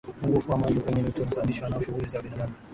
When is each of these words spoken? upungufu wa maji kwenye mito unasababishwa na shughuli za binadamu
upungufu 0.09 0.51
wa 0.51 0.57
maji 0.57 0.79
kwenye 0.79 1.01
mito 1.01 1.21
unasababishwa 1.21 1.69
na 1.69 1.83
shughuli 1.83 2.09
za 2.09 2.21
binadamu 2.21 2.53